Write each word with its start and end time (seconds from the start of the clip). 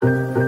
Música 0.00 0.47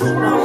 Christmas. 0.00 0.39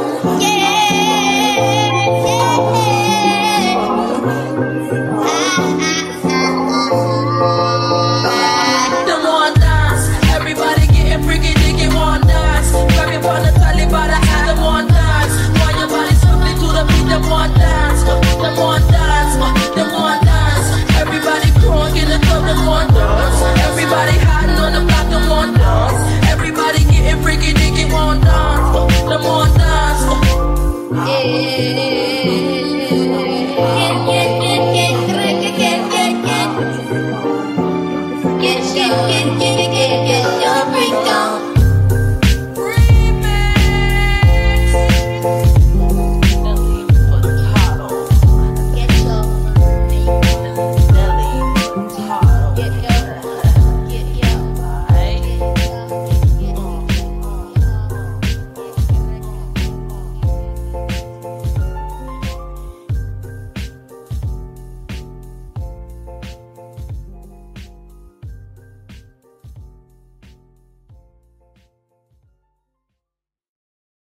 yeah. 31.58 32.05